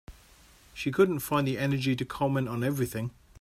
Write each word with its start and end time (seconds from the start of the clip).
She 0.73 0.91
couldn’t 0.91 1.19
find 1.21 1.47
the 1.47 1.59
energy 1.59 1.95
to 1.95 2.03
comment 2.05 2.49
on 2.49 2.63
everything. 2.63 3.11